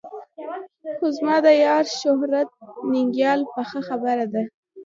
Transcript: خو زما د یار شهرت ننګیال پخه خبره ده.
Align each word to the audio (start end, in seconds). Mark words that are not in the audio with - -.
خو 0.97 1.05
زما 1.17 1.35
د 1.45 1.47
یار 1.65 1.85
شهرت 2.01 2.49
ننګیال 2.91 3.39
پخه 3.53 3.79
خبره 3.89 4.25
ده. 4.33 4.43